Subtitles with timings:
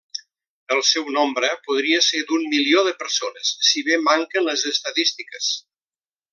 [0.75, 5.55] El seu nombre podria ser d'un milió de persones si bé manquen les estadístiques.